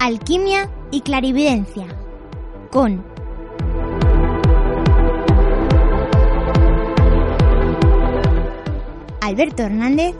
[0.00, 1.86] Alquimia y clarividencia
[2.70, 3.04] con
[9.38, 10.16] Alberto Hernández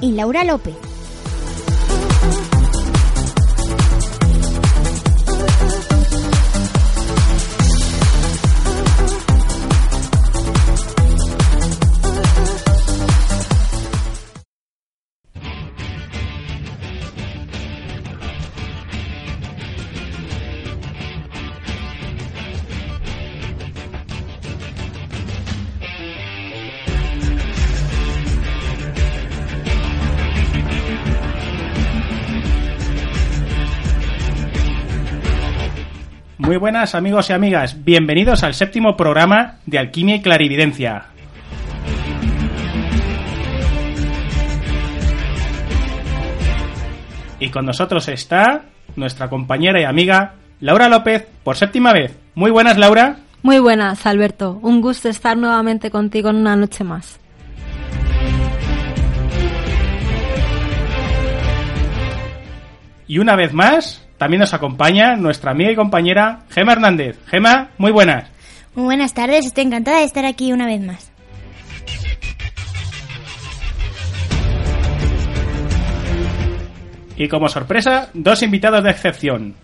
[0.00, 0.79] y Laura López.
[36.50, 41.04] Muy buenas amigos y amigas, bienvenidos al séptimo programa de Alquimia y Clarividencia.
[47.38, 48.62] Y con nosotros está
[48.96, 52.18] nuestra compañera y amiga Laura López por séptima vez.
[52.34, 53.18] Muy buenas Laura.
[53.42, 54.58] Muy buenas, Alberto.
[54.60, 57.20] Un gusto estar nuevamente contigo en una noche más.
[63.06, 67.18] Y una vez más, también nos acompaña nuestra amiga y compañera Gema Hernández.
[67.24, 68.28] Gema, muy buenas.
[68.74, 71.10] Muy buenas tardes, estoy encantada de estar aquí una vez más.
[77.16, 79.54] Y como sorpresa, dos invitados de excepción.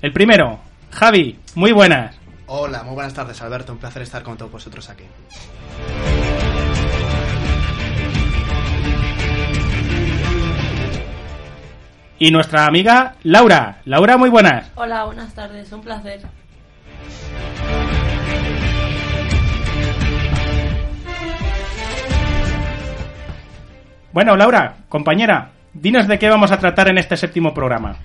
[0.00, 0.58] El primero,
[0.90, 2.16] Javi, muy buenas.
[2.46, 5.04] Hola, muy buenas tardes Alberto, un placer estar con todos vosotros aquí.
[12.18, 13.78] Y nuestra amiga Laura.
[13.84, 14.70] Laura, muy buenas.
[14.74, 16.20] Hola, buenas tardes, un placer.
[24.12, 27.96] Bueno, Laura, compañera, dinos de qué vamos a tratar en este séptimo programa.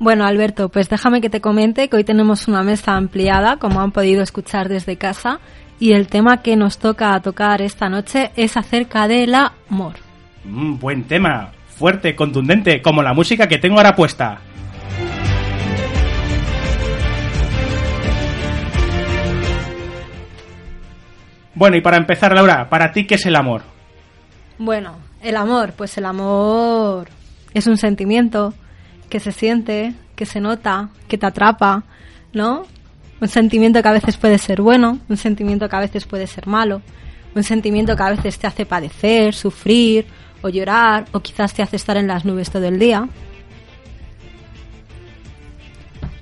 [0.00, 3.92] Bueno, Alberto, pues déjame que te comente que hoy tenemos una mesa ampliada, como han
[3.92, 5.38] podido escuchar desde casa,
[5.78, 9.94] y el tema que nos toca tocar esta noche es acerca del amor.
[10.44, 14.38] Mm, buen tema, fuerte, contundente, como la música que tengo ahora puesta.
[21.54, 23.62] Bueno, y para empezar, Laura, ¿para ti qué es el amor?
[24.58, 27.08] Bueno, el amor, pues el amor
[27.54, 28.52] es un sentimiento
[29.08, 31.84] que se siente, que se nota, que te atrapa,
[32.34, 32.66] ¿no?
[33.22, 36.46] Un sentimiento que a veces puede ser bueno, un sentimiento que a veces puede ser
[36.46, 36.82] malo,
[37.34, 41.76] un sentimiento que a veces te hace padecer, sufrir o llorar o quizás te hace
[41.76, 43.08] estar en las nubes todo el día.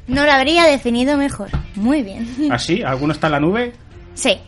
[0.06, 1.50] No lo habría definido mejor.
[1.74, 2.26] Muy bien.
[2.50, 2.82] ¿Ah, sí?
[2.82, 3.72] ¿Alguno está en la nube?
[4.14, 4.38] Sí.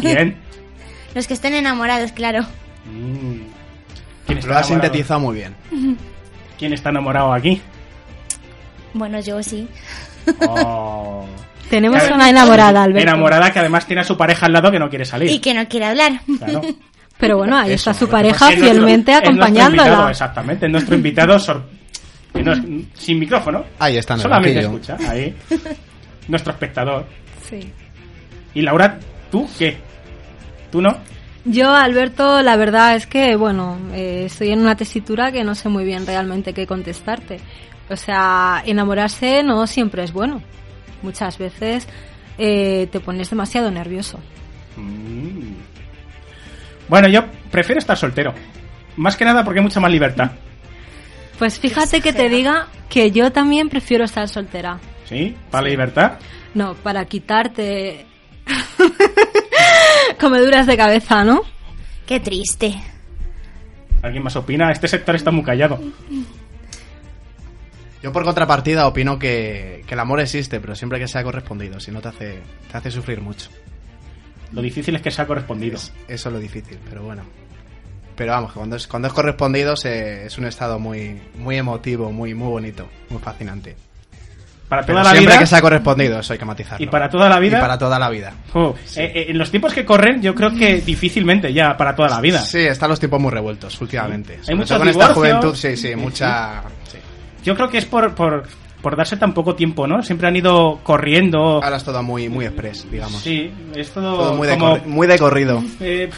[0.00, 0.36] ¿Quién?
[1.14, 2.42] Los que estén enamorados, claro.
[2.86, 3.40] Mm.
[4.26, 4.82] ¿Quién está Lo has enamorado?
[4.82, 5.54] sintetizado muy bien.
[6.58, 7.60] ¿Quién está enamorado aquí?
[8.94, 9.68] Bueno, yo sí.
[10.46, 11.26] Oh.
[11.70, 13.02] Tenemos una enamorada, Alberto.
[13.02, 15.30] Enamorada que además tiene a su pareja al lado que no quiere salir.
[15.30, 16.20] Y que no quiere hablar.
[16.38, 16.62] Claro.
[17.18, 20.10] Pero bueno, ahí Eso, está su pareja Es nuestro- fielmente es nuestro invitado, acompañándola.
[20.10, 21.64] exactamente, es nuestro invitado sor-
[22.34, 22.52] no
[22.94, 23.64] sin micrófono.
[23.78, 24.78] Ahí está, en el Solamente banquillo.
[24.94, 25.34] escucha, ahí.
[26.28, 27.06] Nuestro espectador.
[27.48, 27.72] Sí.
[28.54, 28.98] Y Laura,
[29.30, 29.76] ¿tú qué?
[30.70, 30.96] ¿Tú no?
[31.44, 35.68] Yo, Alberto, la verdad es que, bueno, eh, estoy en una tesitura que no sé
[35.70, 37.40] muy bien realmente qué contestarte.
[37.88, 40.42] O sea, enamorarse no siempre es bueno.
[41.02, 41.88] Muchas veces
[42.36, 44.18] eh, te pones demasiado nervioso.
[44.76, 45.54] Mm.
[46.88, 48.34] Bueno, yo prefiero estar soltero.
[48.96, 50.32] Más que nada porque hay mucha más libertad.
[51.38, 54.80] Pues fíjate que te diga que yo también prefiero estar soltera.
[55.04, 55.36] ¿Sí?
[55.50, 56.12] Para la libertad.
[56.54, 58.06] No, para quitarte
[60.20, 61.42] comeduras de cabeza, ¿no?
[62.06, 62.74] Qué triste.
[64.02, 64.72] ¿Alguien más opina?
[64.72, 65.80] Este sector está muy callado.
[68.02, 71.90] Yo por contrapartida opino que, que el amor existe, pero siempre que sea correspondido, si
[71.90, 72.38] no te hace,
[72.70, 73.50] te hace sufrir mucho.
[74.52, 75.76] Lo difícil es que sea correspondido.
[75.76, 77.22] Es- eso es lo difícil, pero bueno.
[78.16, 82.10] Pero vamos, que cuando es, cuando es correspondido se- es un estado muy, muy emotivo,
[82.10, 83.76] muy, muy bonito, muy fascinante.
[84.68, 85.40] Para Pero toda la siempre vida.
[85.40, 86.84] que sea correspondido, eso hay que matizarlo.
[86.84, 87.56] ¿Y para toda la vida?
[87.56, 88.34] Y para toda la vida.
[88.52, 92.10] Jo, eh, eh, en los tiempos que corren, yo creo que difícilmente ya para toda
[92.10, 92.40] la vida.
[92.42, 94.34] Sí, están los tiempos muy revueltos últimamente.
[94.46, 95.12] Hay con esta divorcios.
[95.14, 96.62] juventud, sí, sí, mucha...
[96.90, 96.98] sí.
[97.44, 98.46] Yo creo que es por, por
[98.82, 100.02] por darse tan poco tiempo, ¿no?
[100.02, 101.62] Siempre han ido corriendo.
[101.62, 103.20] Ahora es todo muy, muy express, digamos.
[103.22, 104.76] Sí, es todo, Todo muy de, como...
[104.86, 105.62] muy de corrido.
[105.80, 106.08] eh,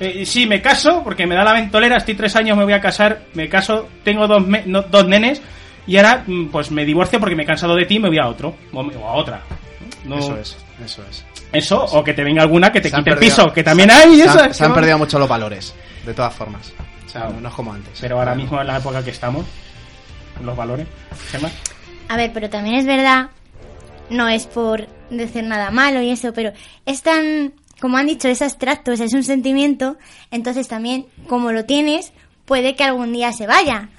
[0.00, 2.80] eh, sí, me caso porque me da la ventolera, estoy tres años, me voy a
[2.80, 5.40] casar, me caso, tengo dos, me- no, dos nenes
[5.86, 8.18] y ahora mm, pues me divorcio porque me he cansado de ti y me voy
[8.18, 9.40] a otro o, a otra.
[10.04, 11.24] No- Eso es, eso es.
[11.52, 13.96] Eso, o que te venga alguna que te Se quite el piso, que también se
[13.96, 14.38] hay se eso.
[14.40, 15.74] han, se han perdido mucho los valores,
[16.04, 16.72] de todas formas.
[17.06, 17.98] O sea, no es como antes.
[18.00, 19.46] Pero ahora mismo en la época que estamos,
[20.44, 20.86] los valores,
[21.32, 21.48] Gemma.
[22.08, 23.28] A ver, pero también es verdad,
[24.10, 26.52] no es por decir nada malo y eso, pero
[26.86, 29.96] es tan, como han dicho, es abstracto, o sea, es un sentimiento,
[30.30, 32.12] entonces también, como lo tienes,
[32.44, 33.90] puede que algún día se vaya.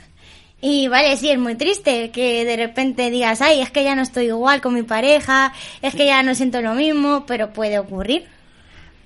[0.61, 4.01] Y vale, sí, es muy triste que de repente digas, ay, es que ya no
[4.01, 8.27] estoy igual con mi pareja, es que ya no siento lo mismo, pero puede ocurrir.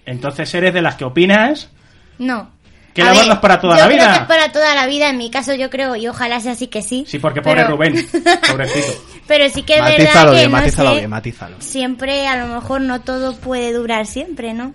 [0.06, 1.69] Entonces eres de las que opinas
[2.17, 2.49] No.
[2.94, 4.13] Que A el amor ver, no es para toda yo la creo vida.
[4.13, 6.68] que es para toda la vida, en mi caso yo creo, y ojalá sea así
[6.68, 7.06] que sí.
[7.07, 7.94] Sí, porque pobre pero- Rubén,
[8.48, 9.04] pobrecito.
[9.28, 11.56] Pero sí que es matízalo verdad que bien, no matízalo sé, bien, matízalo.
[11.60, 14.74] siempre a lo mejor no todo puede durar siempre, ¿no?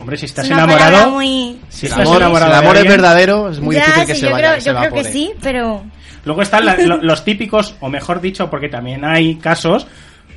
[0.00, 1.58] Hombre, si estás es enamorado, muy...
[1.68, 3.84] si Si el estás amor, si enamorado el de amor es verdadero, es muy ya,
[3.86, 4.44] difícil que sí, se yo vaya.
[4.46, 5.82] creo, que se yo creo que sí, pero...
[6.24, 9.86] Luego están la- lo- los típicos, o mejor dicho, porque también hay casos,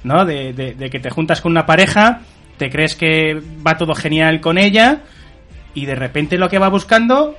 [0.03, 0.25] ¿no?
[0.25, 2.21] De, de- de que te juntas con una pareja,
[2.57, 5.01] te crees que va todo genial con ella,
[5.73, 7.35] y de repente lo que va buscando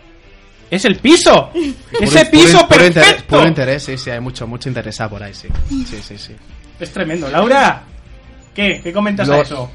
[0.71, 1.51] es el piso.
[2.01, 3.37] Ese piso puro, puro interés, perfecto.
[3.37, 5.49] puro interés, sí, sí, hay mucho, mucho interesado por ahí, sí.
[5.69, 6.35] Sí, sí, sí.
[6.81, 7.29] Es tremendo.
[7.31, 7.83] Laura,
[8.55, 8.81] ¿qué?
[8.83, 9.71] ¿Qué comentas a Lo- eso?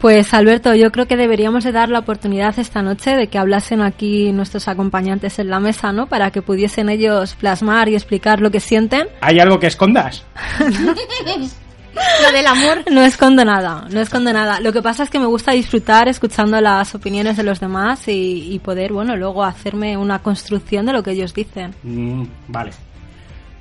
[0.00, 3.80] Pues Alberto, yo creo que deberíamos de dar la oportunidad esta noche de que hablasen
[3.82, 6.08] aquí nuestros acompañantes en la mesa, ¿no?
[6.08, 9.06] Para que pudiesen ellos plasmar y explicar lo que sienten.
[9.20, 10.24] ¿Hay algo que escondas?
[11.94, 12.84] Lo del amor...
[12.90, 14.60] No escondo nada, no escondo nada.
[14.60, 18.52] Lo que pasa es que me gusta disfrutar escuchando las opiniones de los demás y,
[18.52, 21.74] y poder, bueno, luego hacerme una construcción de lo que ellos dicen.
[21.82, 22.70] Mm, vale.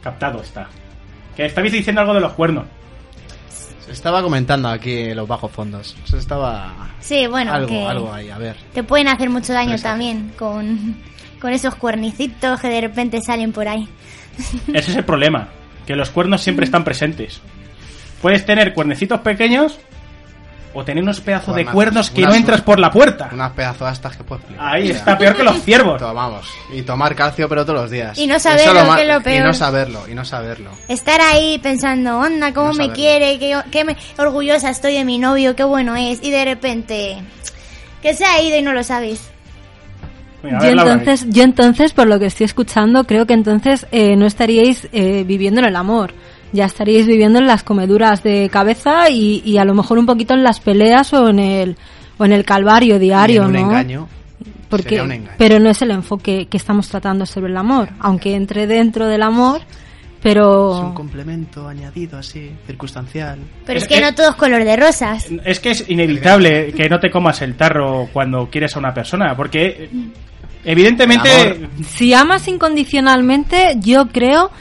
[0.02, 0.68] Captado está.
[1.36, 2.66] Que estabais diciendo algo de los cuernos.
[3.86, 5.96] Se estaba comentando aquí los bajos fondos.
[6.06, 6.74] Se estaba...
[7.00, 8.56] Sí, bueno, algo, que algo ahí, a ver.
[8.74, 9.90] te pueden hacer mucho daño Presta.
[9.90, 10.96] también con,
[11.42, 13.90] con esos cuernicitos que de repente salen por ahí.
[14.74, 15.50] Ese es el problema.
[15.86, 17.42] Que los cuernos siempre están presentes.
[18.22, 19.78] Puedes tener cuernecitos pequeños
[20.74, 23.30] o tener unos pedazos de cuernos que no entras por la puerta.
[23.34, 24.46] Unas pedazos astas que puedes.
[24.58, 26.00] Ahí está, peor que los ciervos.
[26.00, 28.18] to- Vamos, y tomar calcio pero todos los días.
[28.18, 29.46] Y no saber Eso lo que es lo Y peor.
[29.48, 30.70] no saberlo, y no saberlo.
[30.88, 32.96] Estar ahí pensando, onda, cómo No me saberlo.
[32.96, 37.18] quiere, qué, qué me- orgullosa estoy de mi novio, qué bueno es, y de repente
[38.02, 39.30] que se ha ido y no lo sabes.
[40.42, 43.86] Venga, a Yo ver, entonces, yo entonces, por lo que estoy escuchando, creo que entonces
[43.92, 46.14] eh, no estaríais eh, viviendo en el amor.
[46.54, 50.34] Ya estaríais viviendo en las comeduras de cabeza y, y a lo mejor un poquito
[50.34, 51.78] en las peleas o en el
[52.18, 53.60] o en el calvario Y diario, en un ¿no?
[53.60, 54.08] engaño.
[54.70, 55.36] Porque, sería un engaño.
[55.38, 59.22] pero no es el enfoque que estamos tratando sobre el amor, aunque entre dentro del
[59.24, 59.62] amor,
[60.22, 63.40] pero Es un complemento añadido así, circunstancial.
[63.66, 65.28] Pero es Es- que es- no todo es color de rosas.
[65.44, 69.36] Es que es inevitable que no te comas el tarro cuando quieres a una persona,
[69.36, 69.90] porque
[70.64, 74.52] evidentemente si amas incondicionalmente, yo creo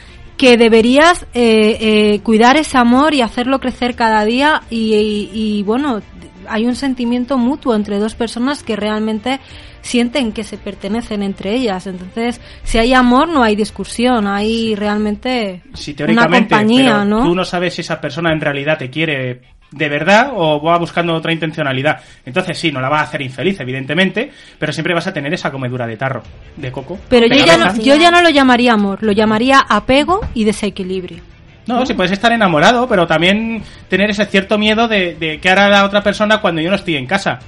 [0.41, 1.77] que deberías eh,
[2.15, 5.29] eh, cuidar ese amor y hacerlo crecer cada día y, y-
[5.59, 6.01] y, bueno,
[6.49, 9.39] hay un sentimiento mutuo entre dos personas que realmente
[9.81, 11.85] sienten que se pertenecen entre ellas.
[11.85, 17.23] Entonces, si hay amor, no hay discusión, hay realmente si una compañía, pero ¿no?
[17.23, 21.13] tú no sabes si esa persona en realidad te quiere de verdad o va buscando
[21.13, 22.01] otra intencionalidad.
[22.25, 25.51] Entonces sí, no la va a hacer infeliz, evidentemente, pero siempre vas a tener esa
[25.51, 26.23] comedura de tarro,
[26.57, 26.99] de coco.
[27.09, 27.81] Pero yo ya, no, cabeza.
[27.81, 31.23] yo ya no lo llamaría amor, lo llamaría apego y desequilibrio.
[31.67, 35.69] No, si puedes estar enamorado, pero también tener ese cierto miedo de, de qué hará
[35.69, 37.39] la otra persona cuando yo no estoy en casa.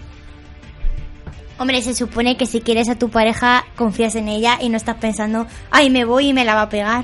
[1.58, 4.96] Hombre, se supone que si quieres a tu pareja, confías en ella y no estás
[4.96, 7.04] pensando, ay, me voy y me la va a pegar.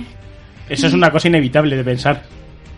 [0.69, 2.23] Eso es una cosa inevitable de pensar.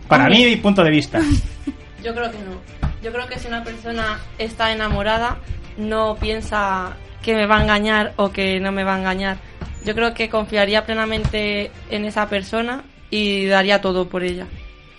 [0.08, 0.38] Para Hombre.
[0.38, 1.20] mí, mi punto de vista.
[2.02, 2.60] Yo creo que no.
[3.02, 5.38] Yo creo que si una persona está enamorada,
[5.76, 9.38] no piensa que me va a engañar o que no me va a engañar.
[9.84, 14.46] Yo creo que confiaría plenamente en esa persona y daría todo por ella.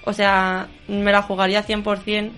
[0.05, 2.31] O sea, me la jugaría 100%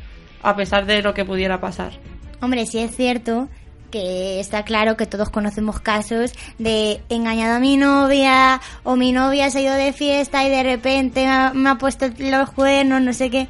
[0.43, 1.93] a pesar de lo que pudiera pasar.
[2.41, 3.49] Hombre, sí es cierto
[3.91, 9.49] que está claro que todos conocemos casos de engañado a mi novia o mi novia
[9.49, 13.01] se ha ido de fiesta y de repente me ha, me ha puesto los cuernos,
[13.01, 13.47] no sé qué.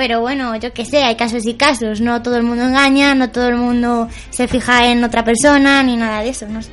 [0.00, 2.00] Pero bueno, yo qué sé, hay casos y casos.
[2.00, 5.94] No todo el mundo engaña, no todo el mundo se fija en otra persona ni
[5.98, 6.46] nada de eso.
[6.48, 6.70] No sé.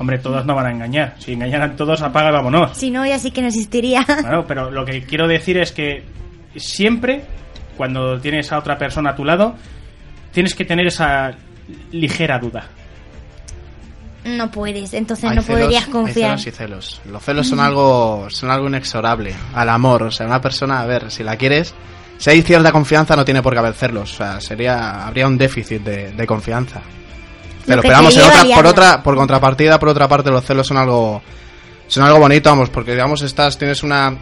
[0.00, 1.14] Hombre, todos no van a engañar.
[1.20, 2.76] Si engañaran todos, apaga y vámonos.
[2.76, 4.04] Si no, ya sí que no existiría.
[4.04, 6.02] Claro, pero lo que quiero decir es que
[6.56, 7.24] siempre,
[7.76, 9.54] cuando tienes a otra persona a tu lado,
[10.32, 11.30] tienes que tener esa
[11.92, 12.64] ligera duda.
[14.24, 16.30] no puedes, entonces Hay no celos- podrías hay confiar.
[16.40, 17.00] celos y celos.
[17.08, 20.02] Los celos son algo, son algo inexorable al amor.
[20.02, 21.72] O sea, una persona, a ver, si la quieres,
[22.18, 24.12] si hay cierta confianza, no tiene por qué haber celos.
[24.12, 26.80] O sea, sería, habría un déficit de, de confianza.
[27.66, 30.76] Pero, pero vamos, en otra- por otra, por contrapartida, por otra parte, los celos son
[30.76, 31.22] algo,
[31.86, 34.14] son algo bonito, vamos, porque digamos estás, tienes una,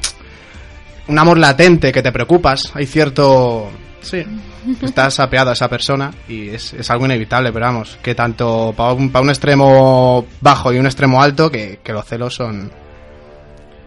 [1.08, 2.70] un amor latente que te preocupas.
[2.74, 3.68] Hay cierto,
[4.00, 4.22] sí,
[4.82, 8.92] estás apeado a esa persona y es, es algo inevitable, pero vamos, que tanto para
[8.92, 12.70] un, pa un extremo bajo y un extremo alto, que, que los celos son,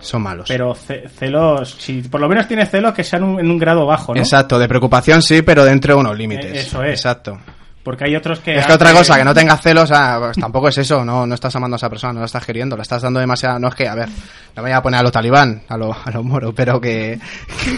[0.05, 0.45] son malos.
[0.47, 3.85] Pero ce- celos, si por lo menos tienes celos que sean un- en un grado
[3.85, 4.19] bajo, ¿no?
[4.19, 6.53] Exacto, de preocupación sí, pero dentro de unos límites.
[6.53, 6.91] Eh, eso es.
[6.99, 7.39] Exacto.
[7.83, 8.57] Porque hay otros que...
[8.57, 11.35] Es que otra cosa, que no tengas celos, ah, pues tampoco es eso, no, no
[11.35, 13.59] estás amando a esa persona, no la estás queriendo, la estás dando demasiada...
[13.59, 14.09] No es que, a ver,
[14.55, 17.19] no me voy a poner a los talibán, a los a los moros, pero que...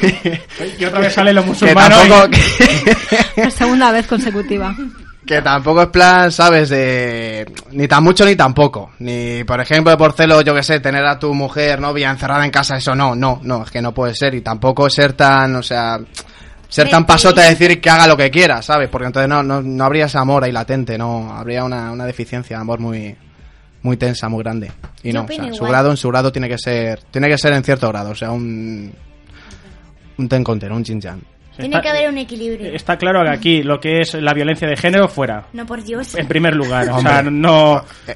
[0.79, 2.37] Y otra vez salen los que musulmanos y- tampoco...
[3.35, 4.73] Por segunda vez consecutiva.
[5.27, 6.69] Que tampoco es plan, ¿sabes?
[6.69, 8.91] De ni tan mucho ni tampoco.
[8.99, 12.51] Ni, por ejemplo, por celo, yo que sé, tener a tu mujer, novia, encerrada en
[12.51, 14.33] casa, eso no, no, no, es que no puede ser.
[14.35, 15.99] Y tampoco ser tan, o sea,
[16.69, 17.13] ser tan Vete.
[17.13, 18.87] pasote a decir que haga lo que quiera, ¿sabes?
[18.89, 22.55] Porque entonces no, no, no habría ese amor ahí latente, no, habría una, una deficiencia
[22.55, 23.13] de amor muy,
[23.81, 24.71] muy tensa, muy grande.
[25.03, 27.51] Y no, o sea, su grado, en su grado tiene que ser, tiene que ser
[27.51, 28.93] en cierto grado, o sea, un,
[30.17, 31.21] un ten counter, un chin chan.
[31.57, 32.73] Tiene Está- que haber un equilibrio.
[32.73, 36.15] Está claro que aquí lo que es la violencia de género fuera, No, por Dios.
[36.15, 36.89] en primer lugar.
[36.89, 37.83] o sea, no...
[38.07, 38.15] Eh,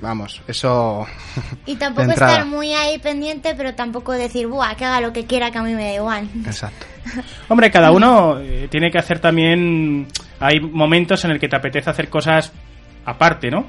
[0.00, 1.06] vamos, eso...
[1.66, 5.50] Y tampoco estar muy ahí pendiente, pero tampoco decir, buah, que haga lo que quiera,
[5.50, 6.28] que a mí me da igual.
[6.44, 6.86] Exacto.
[7.48, 10.08] Hombre, cada uno eh, tiene que hacer también...
[10.40, 12.52] Hay momentos en el que te apetece hacer cosas
[13.04, 13.66] aparte, ¿no?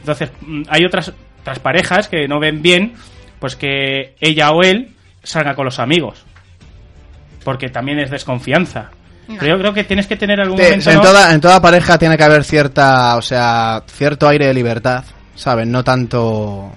[0.00, 2.92] Entonces, mm, hay otras, otras parejas que no ven bien,
[3.38, 6.24] pues que ella o él salga con los amigos.
[7.44, 8.90] Porque también es desconfianza.
[9.28, 9.36] No.
[9.38, 10.90] Pero yo creo que tienes que tener algún Te- momento...
[10.90, 11.02] en, ¿no?
[11.02, 15.66] toda, en toda pareja tiene que haber cierta, o sea, cierto aire de libertad, ¿sabes?
[15.66, 16.72] No tanto...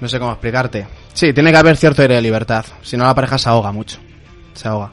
[0.00, 0.86] No sé cómo explicarte.
[1.12, 2.64] Sí, tiene que haber cierto aire de libertad.
[2.82, 3.98] Si no, la pareja se ahoga mucho.
[4.54, 4.90] Se ahoga.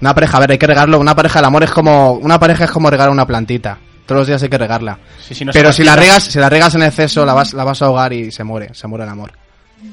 [0.00, 1.00] Una pareja, a ver, hay que regarlo.
[1.00, 2.12] Una pareja, el amor es como...
[2.12, 3.78] Una pareja es como regar una plantita.
[4.04, 4.98] Todos los días hay que regarla.
[5.20, 7.54] Sí, sí, no se Pero si la regas, si la regas en exceso, la vas,
[7.54, 8.74] la vas a ahogar y se muere.
[8.74, 9.32] Se muere el amor.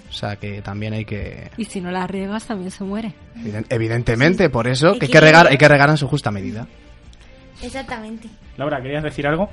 [0.09, 1.51] O sea que también hay que...
[1.57, 3.13] Y si no la riegas, también se muere.
[3.37, 5.47] Eviden- Evidentemente, por eso Hay que hay que regar.
[5.47, 6.67] hay que regar en su justa medida.
[7.61, 8.27] Exactamente.
[8.57, 9.49] Laura, ¿querías decir algo?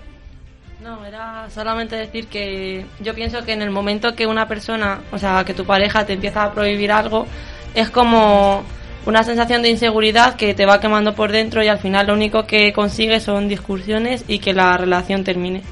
[0.83, 5.19] No, era solamente decir que yo pienso que en el momento que una persona, o
[5.19, 7.27] sea, que tu pareja te empieza a prohibir algo,
[7.75, 8.65] es como
[9.07, 12.47] una sensación de inseguridad que te va quemando por dentro y al final lo único
[12.47, 15.63] que consigues son discusiones y que la relación termine.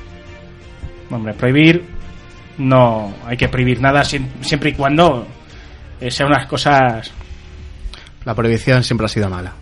[1.10, 1.84] Hombre, prohibir
[2.58, 5.26] no hay que prohibir nada siem- siempre y cuando
[6.00, 7.10] eh, sean unas cosas
[8.24, 9.52] La prohibición siempre ha sido mala.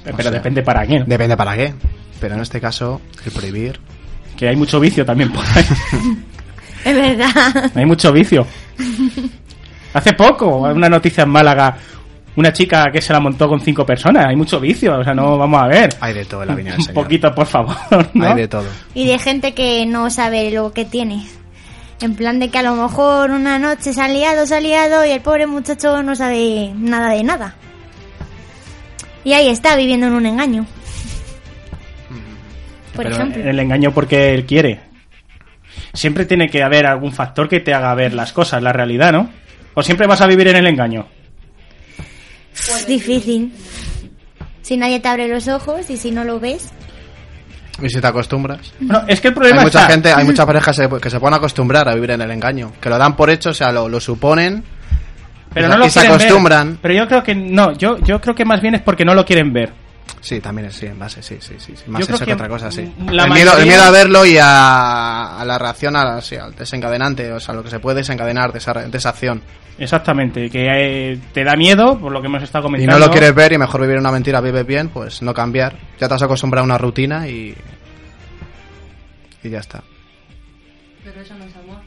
[0.00, 1.74] O pero sea, depende para quién Depende para qué.
[2.20, 3.78] Pero en este caso, el prohibir.
[4.36, 5.64] que hay mucho vicio también por ahí
[6.84, 7.70] Es verdad.
[7.74, 8.46] hay mucho vicio
[9.94, 11.76] hace poco una noticia en Málaga
[12.36, 15.36] una chica que se la montó con cinco personas hay mucho vicio o sea no
[15.36, 17.02] vamos a ver Hay de todo en la viña del un Señor.
[17.02, 17.76] poquito por favor
[18.14, 18.28] ¿no?
[18.28, 18.66] Hay de todo.
[18.94, 21.26] Y de gente que no sabe lo que tiene.
[22.00, 25.04] En plan de que a lo mejor una noche se ha liado, se ha liado
[25.04, 27.56] y el pobre muchacho no sabe nada de nada.
[29.24, 30.66] Y ahí está, viviendo en un engaño.
[32.94, 33.50] Por Pero ejemplo.
[33.50, 34.88] el engaño porque él quiere
[35.92, 39.30] siempre tiene que haber algún factor que te haga ver las cosas la realidad ¿no?
[39.74, 41.06] o siempre vas a vivir en el engaño
[42.54, 43.52] Es difícil.
[44.62, 46.72] Si nadie te abre los ojos y si no lo ves.
[47.80, 48.72] Y si te acostumbras.
[48.80, 51.34] Bueno, es que el Hay problema mucha está- gente, hay muchas parejas que se- pueden
[51.34, 52.72] acostumbrar a vivir en el engaño.
[52.80, 54.64] Que lo dan por hecho, o sea, lo, lo suponen.
[55.54, 56.26] pero y no se- lo y se quieren ver.
[56.26, 56.78] acostumbran.
[56.82, 59.24] Pero yo creo que no, yo, yo creo que más bien es porque no lo
[59.24, 59.72] quieren ver.
[60.20, 61.72] Sí, también es, sí, en base, sí, sí, sí.
[61.86, 62.80] Más eso que que otra cosa, sí.
[62.80, 67.30] el, miedo, el miedo a verlo y a, a la reacción a, sí, al desencadenante,
[67.32, 69.42] o sea, lo que se puede desencadenar de esa, de esa acción.
[69.78, 70.66] Exactamente, que
[71.12, 72.98] eh, te da miedo, por lo que hemos estado Y comentando.
[72.98, 75.76] no lo quieres ver y mejor vivir una mentira, vives bien, pues no cambiar.
[76.00, 77.54] Ya te has acostumbrado a una rutina y.
[79.44, 79.82] Y ya está.
[81.04, 81.78] Pero eso no es amor.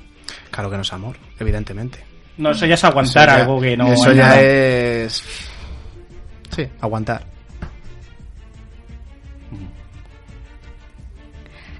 [0.49, 1.99] Claro que no es amor, evidentemente.
[2.37, 3.91] No, eso ya es aguantar ya- algo que no.
[3.91, 4.41] Eso ya nada.
[4.41, 5.21] es.
[6.55, 7.25] Sí, aguantar.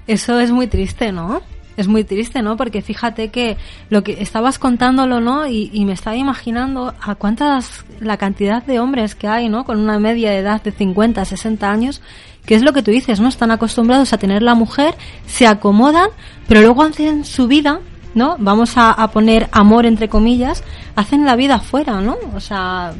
[0.06, 1.42] Eso es muy triste, ¿no?
[1.76, 2.56] Es muy triste, ¿no?
[2.56, 3.56] Porque fíjate que
[3.88, 5.46] lo que estabas contándolo, ¿no?
[5.46, 9.64] Y, me estaba imaginando a cuántas, la cantidad de hombres que hay, ¿no?
[9.64, 12.02] Con una media de edad de 50, 60 años,
[12.44, 13.28] que es lo que tú dices, ¿no?
[13.28, 14.94] Están acostumbrados a tener la mujer,
[15.26, 16.08] se acomodan,
[16.46, 17.80] pero luego hacen su vida,
[18.14, 18.36] ¿no?
[18.38, 20.62] Vamos a, a poner amor entre comillas,
[20.94, 22.16] hacen la vida afuera, ¿no?
[22.34, 22.92] O sea,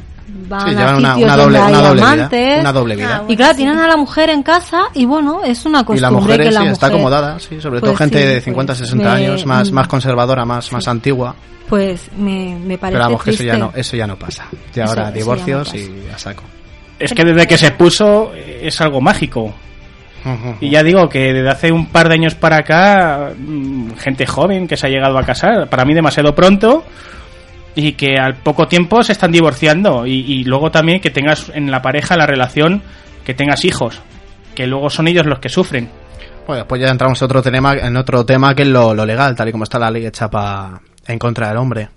[0.47, 2.13] van Sí, a llevan una, sitios una doble, donde una hay doble vida.
[2.13, 2.59] amantes.
[2.59, 3.07] Una doble vida.
[3.09, 3.57] Ah, Y bueno, claro, sí.
[3.57, 6.47] tienen a la mujer en casa y bueno, es una y costumbre la mujer, que
[6.47, 9.03] sí, la mujer está acomodada, sí, sobre todo Pues gente sí, de pues 50, 60
[9.03, 9.73] me- años, más, mm.
[9.75, 11.35] más conservadora, más, más antigua.
[11.69, 14.45] Pues me, me parece Pero vamos, que eso ya, no, eso ya no pasa.
[14.75, 15.77] Y ahora ya no divorcios pasa.
[15.77, 16.43] y a saco.
[16.99, 19.53] Es que desde que se puso eh, es algo mágico.
[20.61, 24.67] Y ya digo que desde hace un par de años para acá, mm, gente joven
[24.69, 26.85] que se ha llegado a casar, para mí demasiado pronto,
[27.75, 30.05] y que al poco tiempo se están divorciando.
[30.05, 32.81] Y, y luego también que tengas en la pareja la relación,
[33.25, 33.99] que tengas hijos,
[34.55, 35.89] que luego son ellos los que sufren.
[36.45, 39.35] Bueno, después ya entramos en otro tema, en otro tema que es lo, lo legal,
[39.35, 41.89] tal y como está la ley hecha pa- en contra del hombre.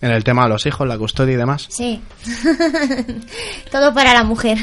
[0.00, 1.66] En el tema de los hijos, la custodia y demás.
[1.68, 2.00] Sí.
[3.70, 4.58] Todo para la mujer.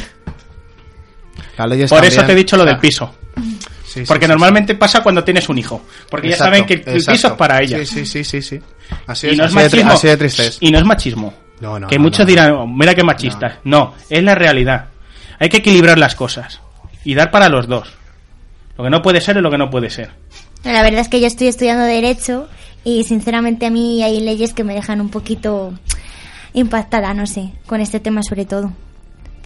[1.57, 3.13] Las leyes Por eso te he dicho lo del piso.
[3.83, 5.81] sí, sí, Porque sí, normalmente pasa cuando tienes un hijo.
[6.09, 7.77] Porque Exacto, ya saben que el, piso es para ella.
[7.79, 8.61] Sí, sí, sí, sí, sí.
[9.07, 9.91] Así y es, no es así de tri- machismo.
[9.93, 10.57] así de triste es.
[10.61, 11.33] Y no es machismo.
[11.61, 12.25] No, no, que no, muchos no.
[12.25, 13.55] dirán, "Oh, mira qué machistas.
[13.63, 13.93] No.
[14.09, 14.85] es la realidad.
[15.39, 16.59] Hay que equilibrar las cosas.
[17.03, 17.87] Y dar para los dos.
[18.77, 20.11] Lo que no puede ser es lo que no puede ser.
[20.63, 22.47] La verdad es que yo estoy estudiando Derecho
[22.83, 25.73] y sinceramente a mí hay leyes que me dejan un poquito
[26.53, 28.71] impactada, no sé, con este tema sobre todo.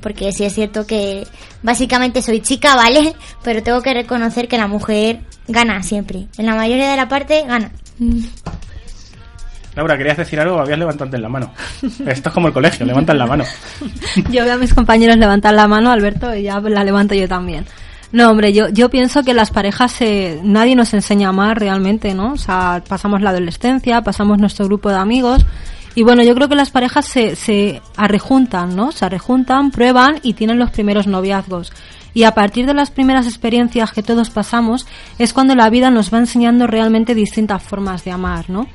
[0.02, 1.28] Porque sí es cierto que
[1.62, 3.14] básicamente soy chica, ¿vale?
[3.44, 6.28] Pero tengo que reconocer que la mujer gana siempre.
[6.38, 7.72] En la mayoría de la parte gana.
[9.80, 10.60] Laura, ¿querías decir algo?
[10.60, 11.54] Habías levantado antes la mano.
[11.82, 13.46] Esto es como el colegio, levantan la mano.
[14.30, 17.66] Yo veo a mis compañeros levantar la mano, Alberto, y ya la levanto yo también.
[18.12, 22.34] No, hombre, yo, yo pienso que las parejas, eh, nadie nos enseña más realmente, ¿no?
[22.34, 25.46] O sea, pasamos la adolescencia, pasamos nuestro grupo de amigos,
[25.96, 28.92] y bueno, yo creo que las parejas se, se arrejuntan, ¿no?
[28.92, 31.72] Se arrejuntan, prueban y tienen los primeros noviazgos.
[32.14, 34.88] Y a partir de las primeras experiencias que todos pasamos,
[35.20, 38.68] es cuando la vida nos va enseñando realmente distintas formas de amar, ¿no?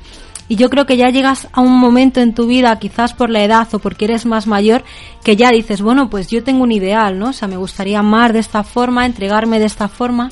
[0.47, 3.43] Y yo creo que ya llegas a un momento en tu vida, quizás por la
[3.43, 4.83] edad o porque eres más mayor,
[5.23, 7.29] que ya dices, bueno, pues yo tengo un ideal, ¿no?
[7.29, 10.29] O sea, me gustaría amar de esta forma, entregarme de esta forma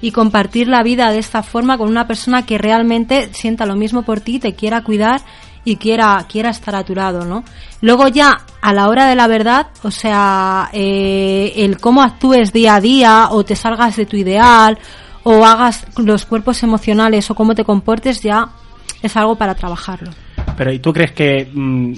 [0.00, 4.02] y compartir la vida de esta forma con una persona que realmente sienta lo mismo
[4.02, 5.20] por ti, te quiera cuidar
[5.64, 7.44] y quiera, quiera estar a tu lado, ¿no?
[7.80, 12.74] Luego ya, a la hora de la verdad, o sea, eh, el cómo actúes día
[12.74, 14.76] a día o te salgas de tu ideal
[15.22, 18.48] o hagas los cuerpos emocionales o cómo te comportes ya
[19.02, 20.10] es algo para trabajarlo.
[20.56, 21.92] Pero ¿y tú crees que mm,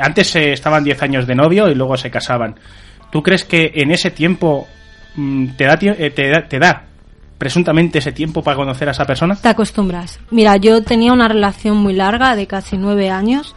[0.00, 2.56] antes eh, estaban 10 años de novio y luego se casaban?
[3.10, 4.66] ¿Tú crees que en ese tiempo
[5.16, 6.84] mm, te, da, eh, te, da, te da
[7.38, 9.36] presuntamente ese tiempo para conocer a esa persona?
[9.36, 10.18] Te acostumbras.
[10.30, 13.54] Mira, yo tenía una relación muy larga de casi nueve años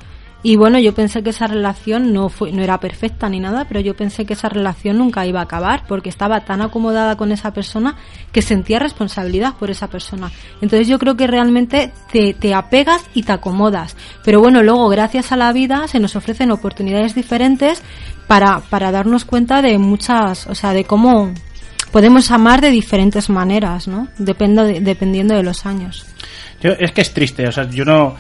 [0.51, 3.81] y bueno, yo pensé que esa relación no fue, no era perfecta ni nada, pero
[3.81, 7.51] yo pensé que esa relación nunca iba a acabar porque estaba tan acomodada con esa
[7.51, 7.97] persona
[8.31, 10.31] que sentía responsabilidad por esa persona.
[10.61, 13.97] Entonces yo creo que realmente te, te apegas y te acomodas.
[14.23, 17.81] Pero bueno, luego gracias a la vida se nos ofrecen oportunidades diferentes
[18.27, 21.33] para, para darnos cuenta de muchas, o sea, de cómo
[21.91, 24.07] podemos amar de diferentes maneras, ¿no?
[24.17, 26.05] Dependo de- dependiendo de los años.
[26.61, 28.15] Yo, es que es triste, o sea, yo no.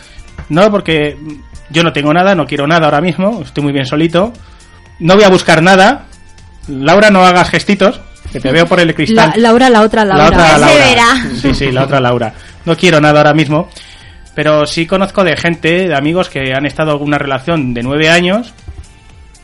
[0.49, 1.17] No, porque
[1.69, 4.33] yo no tengo nada, no quiero nada ahora mismo, estoy muy bien solito.
[4.99, 6.05] No voy a buscar nada.
[6.67, 7.99] Laura, no hagas gestitos,
[8.31, 9.31] que te veo por el cristal.
[9.35, 10.23] La- Laura, la otra Laura.
[10.23, 10.85] La otra se Laura.
[10.85, 11.35] verá.
[11.41, 12.33] Sí, sí, la otra Laura.
[12.65, 13.69] No quiero nada ahora mismo.
[14.35, 18.09] Pero sí conozco de gente, de amigos que han estado en una relación de nueve
[18.09, 18.53] años.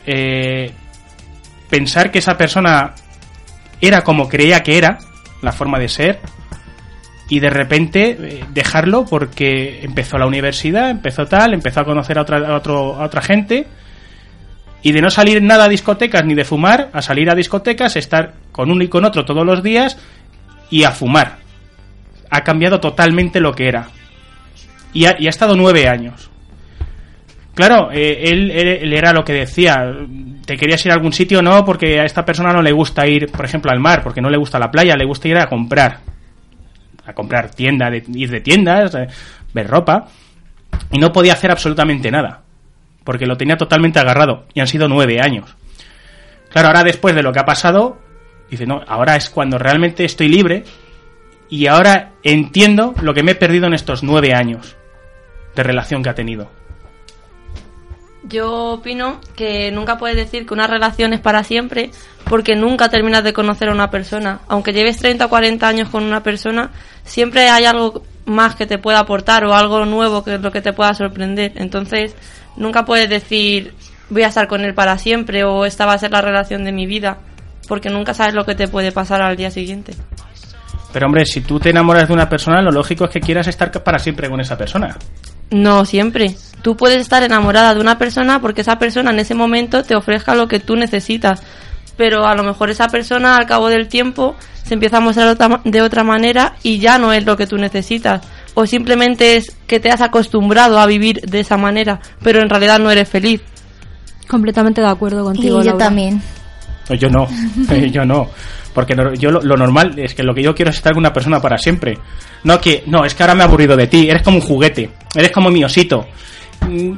[0.06, 0.72] eh,
[1.70, 2.94] pensar que esa persona
[3.80, 4.98] era como creía que era,
[5.42, 6.20] la forma de ser,
[7.28, 12.22] y de repente eh, dejarlo porque empezó la universidad, empezó tal, empezó a conocer a
[12.22, 13.66] otra, a otro- a otra gente,
[14.82, 18.34] y de no salir nada a discotecas ni de fumar, a salir a discotecas, estar
[18.52, 19.96] con uno y con otro todos los días
[20.70, 21.36] y a fumar.
[22.30, 23.88] Ha cambiado totalmente lo que era.
[24.92, 26.30] Y ha, y ha estado nueve años.
[27.54, 29.76] Claro, eh, él, él- era lo que decía,
[30.44, 33.30] te querías ir a algún sitio, no, porque a esta persona no le gusta ir,
[33.30, 36.00] por ejemplo, al mar, porque no le gusta la playa, le gusta ir a comprar.
[37.06, 39.08] A comprar tienda, de, ir de tiendas, eh,
[39.52, 40.08] ver ropa.
[40.90, 42.42] Y no podía hacer absolutamente nada,
[43.04, 45.54] porque lo tenía totalmente agarrado, y han sido nueve años.
[46.50, 47.98] Claro, ahora después de lo que ha pasado,
[48.50, 50.64] dice, no, ahora es cuando realmente estoy libre,
[51.48, 54.76] y ahora entiendo lo que me he perdido en estos nueve años
[55.54, 56.50] de relación que ha tenido.
[58.26, 61.90] Yo opino que nunca puedes decir que una relación es para siempre
[62.24, 64.40] porque nunca terminas de conocer a una persona.
[64.48, 66.70] Aunque lleves 30 o 40 años con una persona,
[67.04, 70.62] siempre hay algo más que te pueda aportar o algo nuevo que es lo que
[70.62, 71.52] te pueda sorprender.
[71.56, 72.16] Entonces,
[72.56, 73.74] nunca puedes decir
[74.10, 76.72] voy a estar con él para siempre o esta va a ser la relación de
[76.72, 77.18] mi vida
[77.68, 79.94] porque nunca sabes lo que te puede pasar al día siguiente.
[80.92, 83.70] Pero hombre, si tú te enamoras de una persona, lo lógico es que quieras estar
[83.82, 84.96] para siempre con esa persona.
[85.50, 86.36] No siempre.
[86.64, 90.34] Tú puedes estar enamorada de una persona porque esa persona en ese momento te ofrezca
[90.34, 91.42] lo que tú necesitas,
[91.98, 95.82] pero a lo mejor esa persona al cabo del tiempo se empieza a mostrar de
[95.82, 98.26] otra manera y ya no es lo que tú necesitas.
[98.54, 102.78] O simplemente es que te has acostumbrado a vivir de esa manera, pero en realidad
[102.78, 103.42] no eres feliz.
[104.26, 105.84] Completamente de acuerdo Y contigo, yo Laura.
[105.84, 106.22] también.
[106.88, 107.28] No, yo no,
[107.70, 108.30] eh, yo no.
[108.72, 111.12] Porque yo lo, lo normal es que lo que yo quiero es estar con una
[111.12, 111.98] persona para siempre.
[112.42, 114.90] No que, no, es que ahora me he aburrido de ti, eres como un juguete,
[115.14, 116.06] eres como mi osito.
[116.68, 116.92] Mm,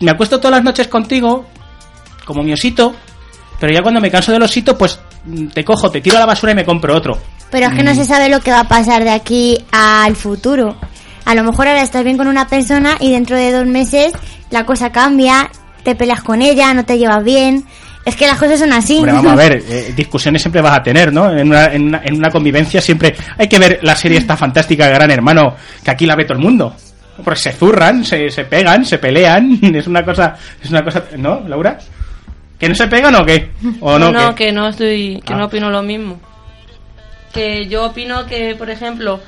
[0.00, 1.46] Me acuesto todas las noches contigo,
[2.24, 2.94] como mi osito,
[3.60, 6.26] pero ya cuando me canso del osito, pues mm, te cojo, te tiro a la
[6.26, 7.18] basura y me compro otro.
[7.50, 7.86] Pero es que Mm.
[7.86, 10.76] no se sabe lo que va a pasar de aquí al futuro.
[11.24, 14.12] A lo mejor ahora estás bien con una persona y dentro de dos meses
[14.50, 15.50] la cosa cambia,
[15.84, 17.64] te peleas con ella, no te llevas bien.
[18.04, 18.96] Es que las cosas son así.
[18.96, 21.30] Hombre, vamos a ver, eh, discusiones siempre vas a tener, ¿no?
[21.30, 24.86] En una, en, una, en una convivencia siempre hay que ver la serie esta fantástica
[24.86, 26.74] de Gran Hermano, que aquí la ve todo el mundo.
[27.22, 31.40] Porque se zurran, se, se pegan, se pelean, es una cosa, es una cosa, ¿no,
[31.48, 31.78] Laura?
[32.58, 33.50] ¿Que no se pegan o qué?
[33.80, 34.12] ¿O no?
[34.12, 34.46] no, ¿qué?
[34.46, 35.36] que no estoy, que Ah.
[35.36, 36.20] no opino lo mismo.
[37.32, 39.20] Que yo opino que, por ejemplo,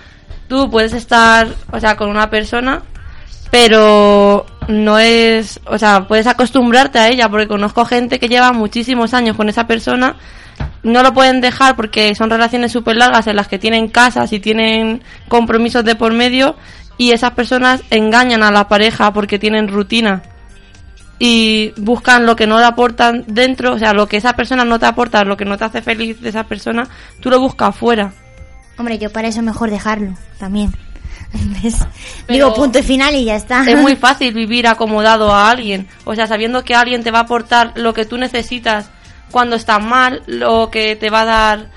[0.48, 2.82] tú puedes estar, o sea, con una persona,
[3.50, 9.14] pero no es, o sea, puedes acostumbrarte a ella, porque conozco gente que lleva muchísimos
[9.14, 10.16] años con esa persona,
[10.82, 14.40] no lo pueden dejar porque son relaciones súper largas en las que tienen casas y
[14.40, 16.56] tienen compromisos de por medio,
[16.96, 20.22] y esas personas engañan a la pareja porque tienen rutina
[21.18, 24.78] y buscan lo que no le aportan dentro, o sea, lo que esa persona no
[24.78, 26.88] te aporta, lo que no te hace feliz de esa persona,
[27.20, 28.12] tú lo buscas afuera.
[28.76, 30.72] Hombre, yo para eso mejor dejarlo también.
[32.28, 33.64] Digo punto y final y ya está.
[33.64, 37.22] Es muy fácil vivir acomodado a alguien, o sea, sabiendo que alguien te va a
[37.22, 38.90] aportar lo que tú necesitas
[39.30, 41.70] cuando estás mal, lo que te va a dar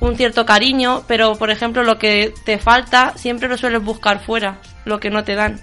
[0.00, 4.58] un cierto cariño, pero por ejemplo lo que te falta siempre lo sueles buscar fuera,
[4.84, 5.60] lo que no te dan.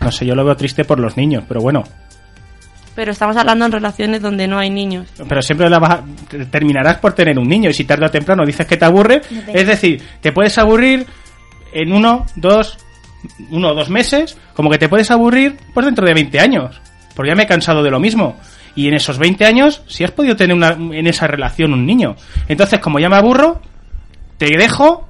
[0.00, 1.82] No sé, yo lo veo triste por los niños, pero bueno.
[2.94, 5.08] Pero estamos hablando en relaciones donde no hay niños.
[5.28, 6.04] Pero siempre la vas a-
[6.50, 9.60] terminarás por tener un niño y si tarde o temprano dices que te aburre, Depende.
[9.60, 11.06] es decir, te puedes aburrir
[11.72, 12.78] en uno, dos,
[13.50, 16.80] uno o dos meses, como que te puedes aburrir pues dentro de 20 años,
[17.16, 18.36] porque ya me he cansado de lo mismo.
[18.76, 22.16] Y en esos 20 años, si has podido tener una, en esa relación un niño.
[22.48, 23.60] Entonces, como ya me aburro,
[24.36, 25.08] te dejo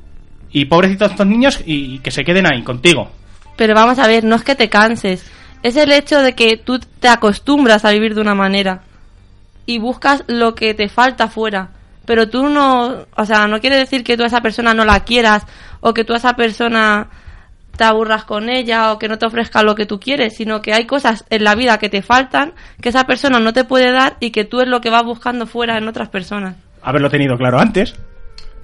[0.51, 3.11] y pobrecitos estos niños y que se queden ahí contigo.
[3.57, 5.25] Pero vamos a ver, no es que te canses,
[5.63, 8.83] es el hecho de que tú te acostumbras a vivir de una manera
[9.67, 11.71] y buscas lo que te falta fuera.
[12.05, 15.05] Pero tú no, o sea, no quiere decir que tú a esa persona no la
[15.05, 15.45] quieras
[15.81, 17.09] o que tú a esa persona
[17.77, 20.73] te aburras con ella o que no te ofrezca lo que tú quieres, sino que
[20.73, 24.17] hay cosas en la vida que te faltan que esa persona no te puede dar
[24.21, 26.57] y que tú es lo que vas buscando fuera en otras personas.
[26.83, 27.95] Haberlo tenido claro antes.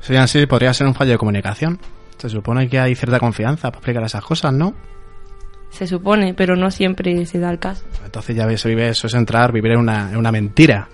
[0.00, 1.78] Sí, así podría ser un fallo de comunicación.
[2.18, 4.74] Se supone que hay cierta confianza para explicar esas cosas, ¿no?
[5.70, 7.84] Se supone, pero no siempre se da el caso.
[8.04, 10.88] Entonces ya ves, vive, eso es entrar, vivir en una, en una mentira.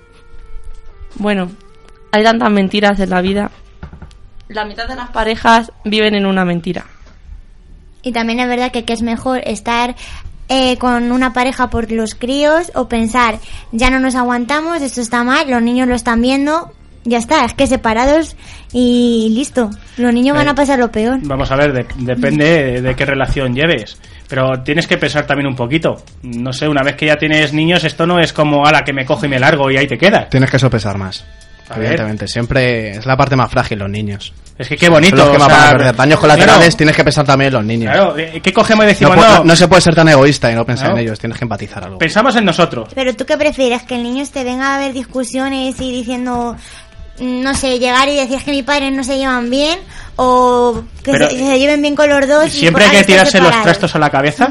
[1.16, 1.50] Bueno,
[2.12, 3.50] hay tantas mentiras en la vida.
[4.48, 6.84] La mitad de las parejas viven en una mentira.
[8.06, 9.96] Y también es verdad que, que es mejor estar
[10.48, 13.40] eh, con una pareja por los críos o pensar,
[13.72, 16.72] ya no nos aguantamos, esto está mal, los niños lo están viendo,
[17.04, 18.36] ya está, es que separados
[18.72, 19.70] y listo.
[19.96, 21.18] Los niños van a pasar lo peor.
[21.22, 23.98] Vamos a ver, de- depende de, qué relación lleves.
[24.28, 25.96] Pero tienes que pensar también un poquito.
[26.22, 29.04] No sé, una vez que ya tienes niños, esto no es como, ala, que me
[29.04, 30.30] cojo y me largo y ahí te quedas.
[30.30, 31.24] Tienes que sopesar más.
[31.68, 31.86] A ver.
[31.86, 34.32] Evidentemente, siempre es la parte más frágil los niños.
[34.58, 35.16] Es que qué bonito.
[35.16, 35.96] Los que o sea, van a perder.
[35.96, 37.92] Daños colaterales claro, tienes que pensar también en los niños.
[37.92, 39.16] Claro, eh, ¿qué cogemos y no, decimos?
[39.16, 40.98] No, no- no se puede ser tan egoísta y no pensar Claro.
[40.98, 41.98] en ellos, tienes que empatizar algo.
[41.98, 42.88] pensamos en nosotros.
[42.94, 46.56] Pero tú qué prefieres, que el niño te venga a ver discusiones y diciendo,
[47.18, 49.78] mm, no sé, llegar y decir que mis padres no se llevan bien
[50.16, 52.46] o que se, se lleven bien con los dos.
[52.46, 54.48] y Siempre hay que tirarse los trastos a la cabeza.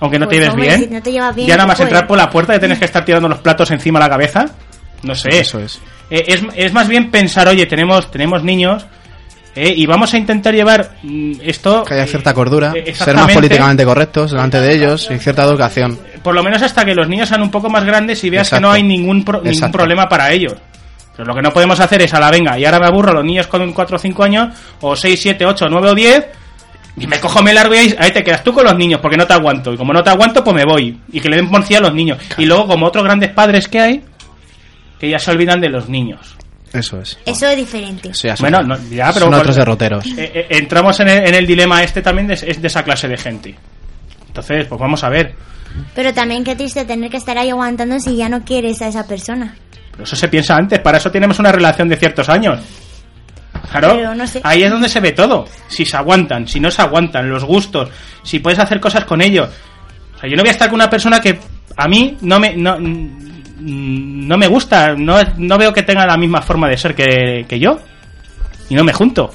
[0.00, 0.80] Aunque no te Pues, lleves hombre, bien.
[0.88, 1.90] si no te llevas bien, ya nada más puedes.
[1.92, 4.46] entrar por la puerta ya tienes que estar tirando los platos encima de la cabeza.
[5.02, 5.28] No sé.
[5.40, 5.78] Eso es.
[6.10, 8.86] Eh, es, es más bien pensar, oye, tenemos, tenemos niños
[9.54, 11.84] eh, y vamos a intentar llevar mm, esto...
[11.84, 15.98] Que haya cierta cordura, eh, ser más políticamente correctos delante de ellos y cierta educación.
[16.22, 18.60] Por lo menos hasta que los niños sean un poco más grandes y veas Exacto.
[18.60, 20.54] que no hay ningún, pro- ningún problema para ellos.
[21.16, 23.24] Pero lo que no podemos hacer es a la venga, y ahora me aburro los
[23.24, 26.26] niños con 4 o 5 años, o 6, 7, 8, 9 o 10,
[26.96, 29.16] y me cojo, me largo y ahí, ahí te quedas tú con los niños, porque
[29.16, 29.72] no te aguanto.
[29.72, 30.98] Y como no te aguanto, pues me voy.
[31.12, 32.18] Y que le den porcía a los niños.
[32.38, 34.02] Y luego, como otros grandes padres que hay,
[34.98, 36.36] que ya se olvidan de los niños.
[36.72, 37.18] Eso es.
[37.26, 38.14] Eso es diferente.
[38.14, 38.66] Sí, así Bueno, es.
[38.66, 40.06] no, ya, pero Son otros derroteros.
[40.06, 43.08] Eh, eh, entramos en el, en el dilema este también de, es de esa clase
[43.08, 43.54] de gente.
[44.28, 45.34] Entonces, pues vamos a ver.
[45.94, 49.06] Pero también qué triste tener que estar ahí aguantando si ya no quieres a esa
[49.06, 49.56] persona.
[49.92, 52.60] Pero eso se piensa antes, para eso tenemos una relación de ciertos años.
[53.70, 54.40] Claro, Pero no sé.
[54.42, 55.46] ahí es donde se ve todo.
[55.68, 57.88] Si se aguantan, si no se aguantan, los gustos,
[58.22, 59.48] si puedes hacer cosas con ellos.
[60.16, 61.38] O sea, yo no voy a estar con una persona que
[61.76, 62.78] a mí no me no,
[63.60, 67.58] no me gusta, no, no veo que tenga la misma forma de ser que, que
[67.58, 67.78] yo.
[68.68, 69.30] Y no me junto.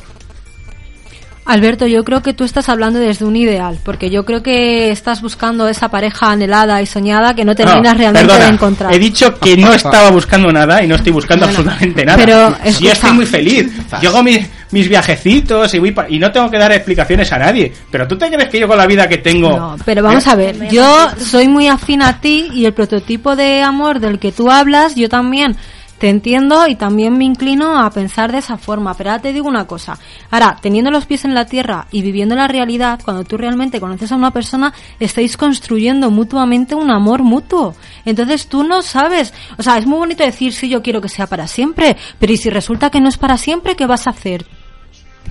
[1.48, 5.22] Alberto, yo creo que tú estás hablando desde un ideal, porque yo creo que estás
[5.22, 8.94] buscando esa pareja anhelada y soñada que no terminas No, realmente perdona, de encontrar.
[8.96, 12.18] He dicho que no estaba buscando nada y no estoy buscando Bueno, absolutamente nada.
[12.18, 12.92] pero, Sí, escucha.
[12.94, 13.72] estoy muy feliz.
[14.02, 14.40] Yo hago mis,
[14.76, 17.72] mis viajecitos y voy pa- y no tengo que dar explicaciones a nadie.
[17.90, 19.50] Pero tú te crees que yo con la vida que tengo.
[19.58, 20.30] No, pero vamos ¿Eh?
[20.30, 24.34] a ver, yo soy muy afín a ti y el prototipo de amor del que
[24.34, 25.56] tú hablas, yo también
[25.98, 28.94] te entiendo y también me inclino a pensar de esa forma.
[28.96, 29.98] Pero ahora te digo una cosa,
[30.30, 34.12] ahora, teniendo los pies en la tierra y viviendo la realidad, cuando tú realmente conoces
[34.12, 37.76] a una persona, estáis construyendo mutuamente un amor mutuo.
[38.04, 41.28] Entonces tú no sabes, o sea, es muy bonito decir, sí, yo quiero que sea
[41.28, 44.46] para siempre, pero ¿y si resulta que no es para siempre, qué vas a hacer?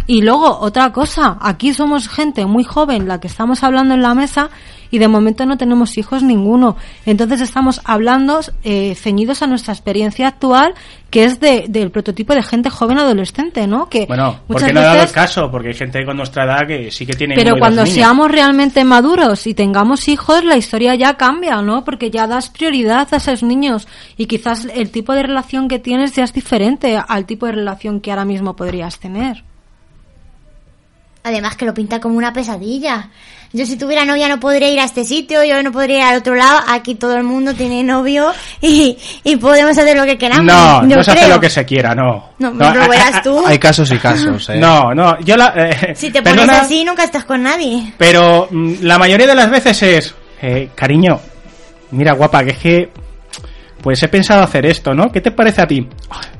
[0.07, 4.15] Y luego, otra cosa, aquí somos gente muy joven la que estamos hablando en la
[4.15, 4.51] mesa
[4.91, 6.77] y de momento no tenemos hijos ninguno.
[7.07, 10.75] Entonces estamos hablando eh, ceñidos a nuestra experiencia actual,
[11.11, 13.89] que es de, del prototipo de gente joven adolescente, ¿no?
[13.89, 16.67] Que Bueno, porque no he dado el veces- caso, porque hay gente con nuestra edad
[16.67, 17.35] que sí que tiene.
[17.35, 21.83] pero cuando seamos realmente maduros y tengamos hijos, la historia ya cambia, ¿no?
[21.83, 26.13] Porque ya das prioridad a esos niños y quizás el tipo de relación que tienes
[26.15, 29.43] ya es diferente al tipo de relación que ahora mismo podrías tener.
[31.25, 33.09] Además que lo pinta como una pesadilla.
[33.53, 36.17] Yo si tuviera novia no podría ir a este sitio, yo no podría ir al
[36.19, 36.61] otro lado.
[36.69, 40.45] Aquí todo el mundo tiene novio y, y podemos hacer lo que queramos.
[40.45, 42.31] No, yo no se hace lo que se quiera, no.
[42.39, 43.43] No, lo a- verás tú.
[43.47, 44.57] Hay casos y casos, ¿eh?
[44.59, 45.53] No, no, yo la.
[45.57, 47.95] eh, Si te pones perdona, así nunca estás con nadie.
[47.97, 50.15] Pero mm, la mayoría de las veces es.
[50.43, 51.19] eh, cariño,
[51.93, 52.91] mira, guapa, que es que.
[53.85, 55.13] Pues he pensado hacer esto, ¿no?
[55.13, 55.87] ¿Qué te parece a ti?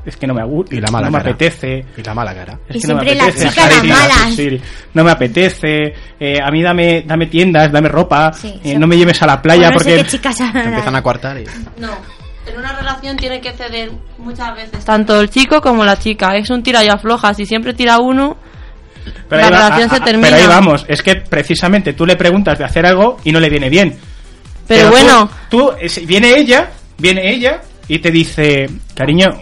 [0.03, 1.29] Es que no me, agu- Y la mala no me cara.
[1.29, 1.85] apetece.
[1.95, 2.59] Y la mala cara.
[2.67, 4.15] Es Y que no me siempre la apetece, chica la Harry, mala.
[4.29, 4.61] sí, sí,
[4.95, 5.93] no me apetece.
[6.19, 8.33] eh, a mí dame, dame tiendas, dame ropa.
[8.33, 10.03] Sí, eh, no me lleves a la playa no porque.
[10.07, 11.43] chicas Te empiezan a coartar y...
[11.79, 11.89] No.
[12.47, 14.83] En una relación tiene que ceder muchas veces.
[14.83, 16.35] Tanto el chico como la chica.
[16.35, 17.31] Es un tira y afloja.
[17.35, 18.37] Si siempre tira uno,
[19.29, 20.29] Pero la va- relación se termina.
[20.29, 23.49] Pero ahí vamos, es que precisamente tú le preguntas de hacer algo y no le
[23.49, 23.95] viene bien.
[24.67, 29.41] Pero, tú- bueno, Tú, es- viene ella, viene ella y te dice, cariño,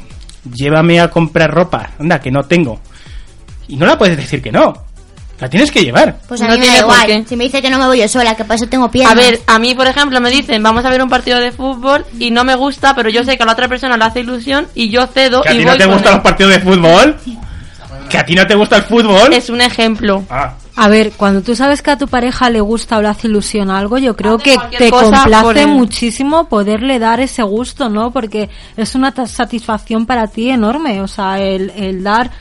[0.53, 1.91] llévame a comprar ropa.
[1.99, 2.79] Anda, que no tengo.
[3.67, 4.73] Y no la puedes decir que no.
[5.39, 6.17] La tienes que llevar.
[6.27, 7.05] Pues a No mí me da igual.
[7.07, 7.23] qué.
[7.27, 9.13] Si me dice que no me voy yo sola, que para eso tengo piernas.
[9.13, 12.05] a ver, a mí, por ejemplo, me dicen, vamos a ver un partido de fútbol
[12.19, 14.67] y no me gusta, pero yo sé que a la otra persona le hace ilusión
[14.75, 17.17] y yo cedo Que a y ti voy no te gustan los partidos de fútbol.
[18.09, 19.33] Que a ti no te gusta el fútbol.
[19.33, 20.23] Es un ejemplo.
[20.29, 23.27] Ah, A ver, cuando tú sabes que a tu pareja le gusta o le hace
[23.27, 25.67] ilusión algo, yo creo Hace que cualquier te cosa por complace él.
[25.67, 28.09] muchísimo poderle dar ese gusto, ¿no?
[28.12, 32.31] Porque es una ta- satisfacción para ti enorme, o sea, el, el dar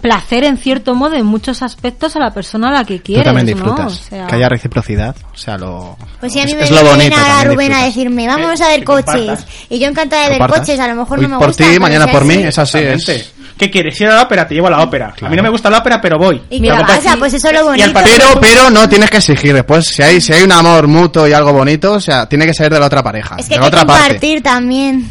[0.00, 3.24] placer en cierto modo en muchos aspectos a la persona a la que Tú quieres,
[3.24, 3.54] también ¿no?
[3.54, 3.86] disfrutas.
[4.00, 5.16] O sea, Que haya reciprocidad.
[5.32, 5.96] O sea, lo...
[6.20, 7.16] Pues si a mí es, me es lo viene bonito.
[7.16, 7.94] ahora también Rubén a disfrutas.
[7.94, 9.06] decirme, vamos Eh, a ver que coches.
[9.14, 9.46] compartas.
[9.70, 10.66] Y yo encantada de ver ¿Compartas?
[10.66, 11.64] coches, a lo mejor Hoy no me por gusta.
[11.64, 12.78] ti, mañana por mí, es así.
[12.78, 13.33] exactamente.
[13.56, 14.00] ¿Qué quieres?
[14.00, 15.06] Ir a la ópera, te llevo a la ópera.
[15.06, 15.36] A mí Claro.
[15.36, 16.42] no me gusta la ópera, pero voy.
[16.50, 17.16] ¿Y aparte- pasa?
[17.16, 17.92] Pues eso es lo bonito.
[17.92, 19.86] partido- Pero, pero no tienes que exigir después.
[19.86, 22.72] Si hay, si hay un amor mutuo y algo bonito, o sea, tiene que ser
[22.72, 23.36] de la otra pareja.
[23.38, 24.02] Es que de hay la que otra parte.
[24.08, 25.08] compartir también.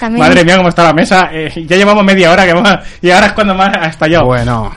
[0.00, 0.26] también.
[0.26, 1.28] Madre mía, cómo está la mesa.
[1.32, 4.24] Eh, ya llevamos media hora que más, y ahora es cuando más ha estallado.
[4.26, 4.74] Bueno,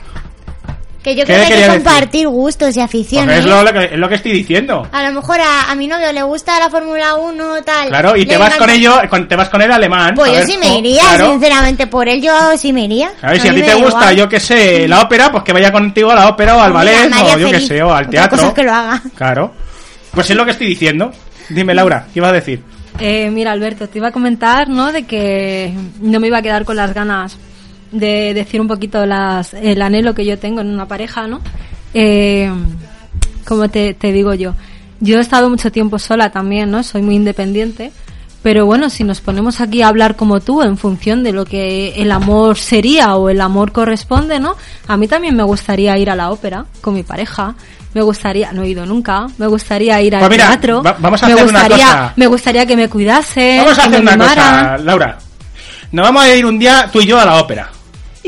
[1.02, 1.72] Que yo ¿Qué creo que hay que decir?
[1.84, 3.38] compartir gustos y aficiones.
[3.38, 4.86] es lo, lo que, es lo que estoy diciendo.
[4.90, 7.88] A lo mejor a, a mi novio le gusta la Fórmula 1 tal.
[7.88, 10.14] Claro, y te vas encanta- con ello, con- te vas con el alemán.
[10.16, 11.30] Pues yo ver, sí me oh, iría, claro.
[11.30, 13.12] sinceramente, por él yo sí me iría.
[13.22, 14.16] A ver, si a ti te gusta, igual.
[14.16, 16.84] yo que sé, la ópera, pues que vaya contigo a la ópera o al Pues
[16.84, 18.36] ballet, o yo que sé, o al teatro.
[18.36, 19.00] cosa es que lo haga.
[19.14, 19.52] Claro.
[20.10, 21.12] Pues es lo que estoy diciendo.
[21.48, 22.62] Dime, Laura, ¿qué ibas a decir?
[22.98, 24.90] Eh, mira, Alberto, te iba a comentar, ¿no?
[24.90, 27.36] De que no me iba a quedar con las ganas
[27.92, 31.40] de decir un poquito las, el anhelo que yo tengo en una pareja, ¿no?
[31.94, 32.50] Eh,
[33.46, 34.54] como te, te digo yo,
[35.00, 36.82] yo he estado mucho tiempo sola también, ¿no?
[36.82, 37.92] Soy muy independiente.
[38.40, 41.94] Pero bueno, si nos ponemos aquí a hablar como tú, en función de lo que
[41.96, 44.54] el amor sería o el amor corresponde, ¿no?
[44.86, 47.56] A mí también me gustaría ir a la ópera con mi pareja.
[47.94, 50.82] Me gustaría, no he ido nunca, me gustaría ir al Pues mira, teatro.
[50.84, 52.12] va- vamos a me hacer una gustaría, cosa.
[52.14, 53.58] Me gustaría que me cuidase.
[53.58, 54.78] Vamos a que hacer me una cosa.
[54.78, 55.18] Laura.
[55.90, 57.70] Nos vamos a ir un día tú y yo a la ópera.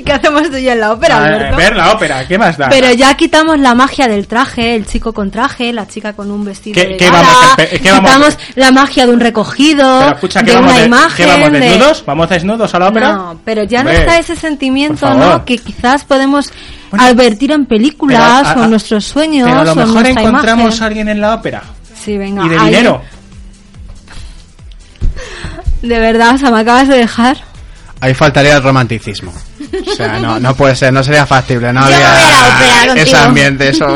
[0.01, 1.57] ¿Y qué hacemos tú y yo en la ópera, A Alberto?
[1.59, 2.71] ver la ópera, ¿qué más da?
[2.71, 6.43] Pero ya quitamos la magia del traje, el chico con traje, la chica con un
[6.43, 9.99] vestido ¿Qué- de qué gala, vamos a qué vamos- quitamos la magia de un recogido,
[10.01, 12.05] Pero escucha, ¿qué de una de- imagen, ¿qué vamos de- desnudos?
[12.07, 13.13] ¿Vamos desnudos a la ópera?
[13.13, 15.13] No, pero ya no está ese sentimiento.
[15.13, 15.45] ¿no?
[15.45, 16.51] Que quizás podemos
[16.91, 20.07] Bueno, advertir en películas Pero a- o en nuestros sueños Pero a lo en mejor
[20.07, 20.83] encontramos imagen.
[20.83, 21.63] a alguien en la ópera.
[21.95, 22.47] Sí, venga.
[22.47, 23.03] Y de alguien- dinero.
[25.83, 27.50] De verdad, o sea, me acabas de dejar.
[28.01, 29.33] Ahí faltaría el romanticismo.
[29.33, 31.73] O sea, no, no puede ser, no sería factible.
[31.73, 33.19] No Yo habría voy a la ópera ese contigo.
[33.19, 33.87] ambiente, eso.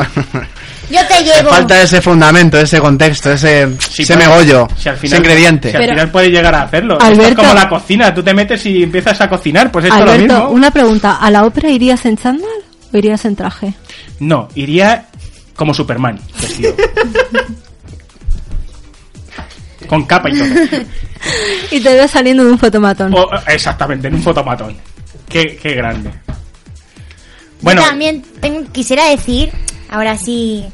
[0.90, 1.48] Yo te Le llevo.
[1.50, 5.70] falta ese fundamento, ese contexto, ese, Sí, ese pero megollo, si al ese ingrediente.
[5.70, 6.94] Si al final puedes llegar a hacerlo.
[6.94, 8.14] Esto es Alberto- como la cocina.
[8.14, 9.72] Tú te metes y empiezas a cocinar.
[9.72, 10.50] Pues esto es lo Alberto, mismo.
[10.50, 11.16] una pregunta.
[11.16, 12.50] ¿A la ópera irías en chándal
[12.92, 13.72] o irías en traje?
[14.20, 15.06] No, iría
[15.56, 16.74] como Superman, vestido.
[19.86, 20.48] Con capa y todo.
[21.70, 23.14] Y te veo saliendo de un fotomatón.
[23.14, 24.76] O- exactamente, en un fotomatón.
[25.28, 26.10] Qué, qué grande.
[27.62, 29.50] Bueno, Yo también tengo- quisiera decir,
[29.88, 30.64] ahora sí,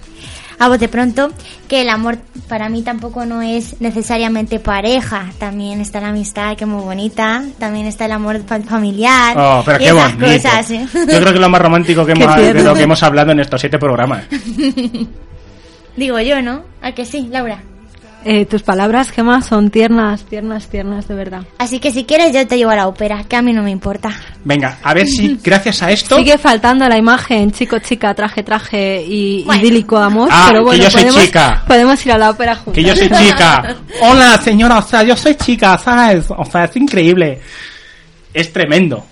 [0.59, 1.33] a bote pronto,
[1.69, 2.19] que el amor
[2.49, 5.31] para mí tampoco no es necesariamente pareja.
[5.39, 7.45] También está la amistad, que es muy bonita.
[7.61, 9.37] También está el amor fa- familiar.
[9.39, 10.43] Oh, pero y qué esas bonito.
[10.43, 10.87] cosas, ¿eh?
[10.93, 13.39] Yo creo que es lo más romántico que hemos, de lo que hemos hablado en
[13.41, 14.25] estos siete programas.
[15.97, 16.65] Digo yo, ¿no?
[16.83, 17.63] ¿A que sí, Laura?
[18.23, 21.43] Eh, tus palabras, Gemma, son tiernas, tiernas, tiernas, de verdad.
[21.59, 23.71] Así que si quieres yo te llevo a la ópera, que a mí no me
[23.71, 24.11] importa.
[24.45, 26.17] Venga, a ver si gracias a esto...
[26.17, 29.63] Sigue faltando la imagen chico, chica, traje, traje y Bueno.
[29.63, 30.29] idílico amor.
[30.31, 31.65] Ah, pero que bueno, yo soy podemos, chica.
[31.67, 32.75] podemos ir a la ópera juntos.
[32.75, 33.77] Que yo soy chica.
[34.03, 36.27] Hola, señora, o sea, yo soy chica, ¿sabes?
[36.29, 37.41] O sea, es increíble.
[38.35, 39.07] Es tremendo.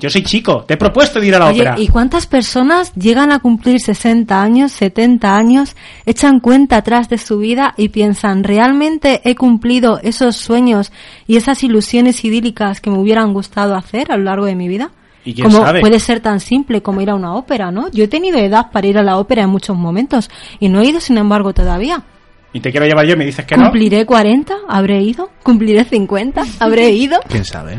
[0.00, 1.74] Yo soy chico, te he propuesto de ir a la Oye, ópera.
[1.78, 7.38] ¿y cuántas personas llegan a cumplir 60 años, 70 años, echan cuenta atrás de su
[7.38, 10.90] vida y piensan, ¿realmente he cumplido esos sueños
[11.26, 14.90] y esas ilusiones idílicas que me hubieran gustado hacer a lo largo de mi vida?
[15.24, 15.80] ¿Y quién como sabe?
[15.80, 17.90] puede ser tan simple como ir a una ópera, ¿no?
[17.90, 20.86] Yo he tenido edad para ir a la ópera en muchos momentos y no he
[20.86, 22.04] ido, sin embargo, todavía.
[22.52, 23.64] Y te quiero llevar yo y me dices que no.
[23.64, 24.54] ¿Cumpliré 40?
[24.68, 25.30] ¿Habré ido?
[25.42, 26.42] ¿Cumpliré 50?
[26.58, 27.20] ¿Habré ido?
[27.28, 27.78] ¿Quién sabe?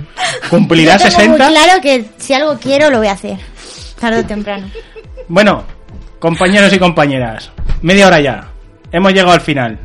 [0.49, 1.45] ¿Cumplirás Yo tengo 60?
[1.49, 3.37] muy claro que si algo quiero lo voy a hacer.
[3.99, 4.67] Tarde o temprano.
[5.27, 5.63] Bueno,
[6.19, 8.47] compañeros y compañeras, media hora ya.
[8.91, 9.77] Hemos llegado al final.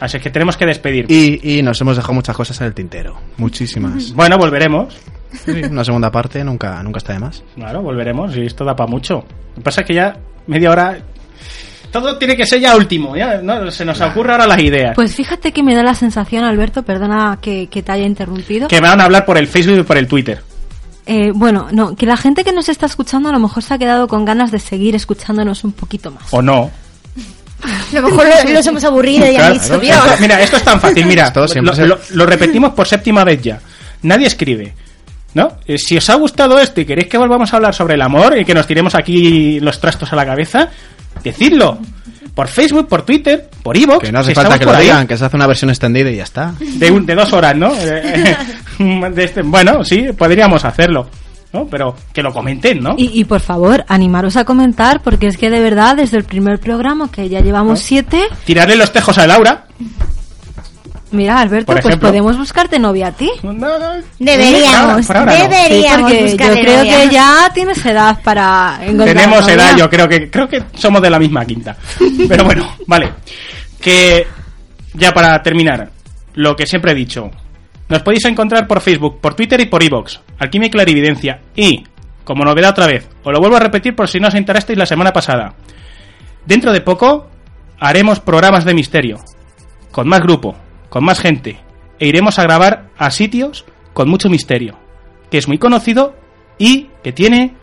[0.00, 1.06] Así que tenemos que despedir.
[1.10, 3.16] Y, y nos hemos dejado muchas cosas en el tintero.
[3.36, 4.12] Muchísimas.
[4.14, 4.96] Bueno, volveremos.
[5.44, 7.42] Sí, una segunda parte nunca, nunca está de más.
[7.54, 9.24] Claro, volveremos y esto da para mucho.
[9.50, 10.98] Lo que pasa es que ya media hora...
[11.92, 13.70] Todo tiene que ser ya último, ya ¿no?
[13.70, 14.92] se nos ocurren ahora las ideas.
[14.94, 18.68] Pues fíjate que me da la sensación, Alberto, perdona que, que te haya interrumpido.
[18.68, 20.42] Que me van a hablar por el Facebook y por el Twitter.
[21.06, 23.78] Eh, bueno, no, que la gente que nos está escuchando a lo mejor se ha
[23.78, 26.24] quedado con ganas de seguir escuchándonos un poquito más.
[26.32, 26.70] O no.
[27.62, 29.78] A lo mejor lo- los hemos aburrido y Claro, han dicho.
[29.80, 29.98] "Dios".
[30.20, 31.32] Mira, esto es tan fácil, mira.
[32.10, 33.58] Lo repetimos por séptima vez ya.
[34.02, 34.74] Nadie escribe.
[35.34, 35.52] ¿No?
[35.66, 38.36] Eh, Si os ha gustado esto y queréis que volvamos a hablar sobre el amor
[38.38, 40.68] y que nos tiremos aquí los trastos a la cabeza,
[41.22, 41.78] decidlo.
[42.34, 44.04] Por Facebook, por Twitter, por Evox.
[44.04, 46.16] Que no hace falta que por lo digan, que se hace una versión extendida y
[46.16, 46.54] ya está.
[46.60, 47.72] de, un- de dos horas, ¿no?
[47.80, 48.36] Eh,
[49.12, 51.08] de este- bueno, sí, podríamos hacerlo,
[51.52, 51.66] ¿no?
[51.66, 52.94] Pero que lo comenten, ¿no?
[52.96, 56.60] Y, y por favor, animaros a comentar, porque es que de verdad, desde el primer
[56.60, 59.66] programa, que ya llevamos siete, Tirarle los tejos a Laura.
[61.10, 62.08] Mira, Alberto, Por pues ejemplo.
[62.08, 63.30] podemos buscarte novia a ti.
[63.42, 63.78] No, no,
[64.18, 65.38] Deberíamos, por ahora no.
[65.40, 67.00] Sí, deberíamos porque yo creo novia.
[67.02, 69.54] que ya tienes edad para encontrar Tenemos novia.
[69.54, 71.76] edad, yo creo que creo que somos de la misma quinta.
[72.28, 73.12] Pero bueno, vale.
[73.80, 74.26] Que
[74.94, 75.90] ya para terminar,
[76.34, 77.30] lo que siempre he dicho.
[77.88, 80.20] Nos podéis encontrar por Facebook, por Twitter y por Evox.
[80.38, 81.40] Alquimia y Clarividencia.
[81.56, 81.84] Y,
[82.24, 84.84] como novedad otra vez, os lo vuelvo a repetir por si no os enterasteis la
[84.84, 85.54] semana pasada.
[86.44, 87.28] Dentro de poco
[87.80, 89.18] haremos programas de misterio.
[89.90, 90.54] Con más grupo,
[90.88, 91.60] con más gente.
[91.98, 94.76] E iremos a grabar a sitios con mucho misterio.
[95.30, 96.14] Que es muy conocido
[96.58, 97.54] y que tiene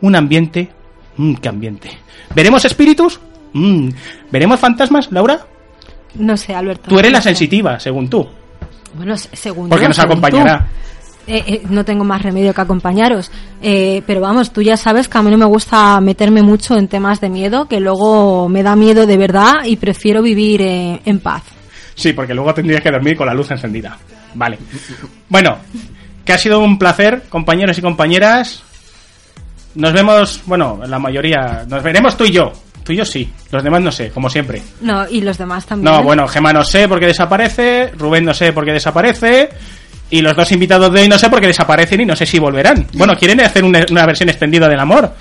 [0.00, 0.70] un ambiente.
[1.16, 1.90] Mmm, qué ambiente.
[2.34, 3.20] ¿Veremos espíritus?
[3.52, 3.88] Mmm.
[4.30, 5.46] ¿Veremos fantasmas, Laura?
[6.14, 6.88] No sé, Alberto.
[6.88, 8.26] Tú eres no la sensitiva, según tú.
[8.96, 10.68] Bueno, se- según Porque yo, nos según acompañará.
[11.26, 13.30] Eh, eh, no tengo más remedio que acompañaros.
[13.62, 16.86] Eh, pero vamos, tú ya sabes que a mí no me gusta meterme mucho en
[16.86, 21.18] temas de miedo, que luego me da miedo de verdad y prefiero vivir eh, en
[21.20, 21.42] paz.
[21.94, 23.96] Sí, porque luego tendrías que dormir con la luz encendida.
[24.34, 24.58] Vale.
[25.28, 25.58] Bueno,
[26.24, 28.62] que ha sido un placer, compañeros y compañeras.
[29.74, 31.64] Nos vemos, bueno, la mayoría.
[31.68, 32.52] Nos veremos tú y yo.
[32.84, 33.32] Tú y yo sí.
[33.50, 34.62] Los demás no sé, como siempre.
[34.80, 35.92] No, y los demás también.
[35.92, 37.92] No, bueno, Gemma no sé porque desaparece.
[37.96, 39.50] Rubén no sé porque desaparece.
[40.10, 42.86] Y los dos invitados de hoy no sé porque desaparecen y no sé si volverán.
[42.92, 45.12] Bueno, quieren hacer una, una versión extendida del amor.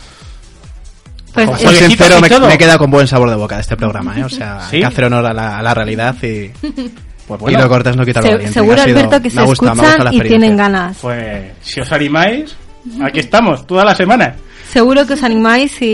[1.34, 3.56] Pues, eh, Soy Oye, sincero, y me, me he quedado con buen sabor de boca
[3.56, 4.24] de este programa, ¿eh?
[4.24, 4.76] O sea, ¿Sí?
[4.78, 6.50] hay que hacer honor a la, a la realidad y,
[7.28, 8.54] Pues y bueno, lo cortés no quita lo se- valiente.
[8.54, 10.98] seguro, Ha sido- Alberto, que se la escuchan y tienen ganas.
[11.02, 12.54] pues si os animáis,
[13.02, 14.36] aquí estamos, toda la semana.
[14.72, 15.86] Seguro que os animáis y,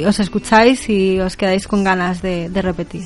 [0.00, 3.04] y os escucháis y os quedáis con ganas de, de repetir.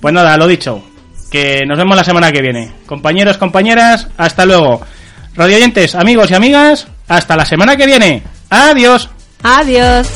[0.00, 0.84] Pues nada, lo dicho,
[1.30, 2.70] que nos vemos la semana que viene.
[2.84, 4.82] Compañeros, compañeras, hasta luego.
[5.36, 8.22] Radio oyentes, amigos y amigas, hasta la semana que viene.
[8.50, 9.08] Adiós.
[9.42, 10.06] Adiós.